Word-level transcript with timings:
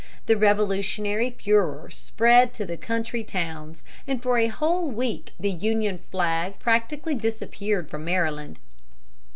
The 0.25 0.35
revolutionary 0.35 1.29
furor 1.29 1.91
spread 1.91 2.55
to 2.55 2.65
the 2.65 2.75
country 2.75 3.23
towns, 3.23 3.83
and 4.07 4.19
for 4.19 4.39
a 4.39 4.47
whole 4.47 4.89
week 4.89 5.31
the 5.39 5.51
Union 5.51 5.99
flag 6.09 6.57
practically 6.57 7.13
disappeared 7.13 7.87
from 7.87 8.05
Maryland. 8.05 8.57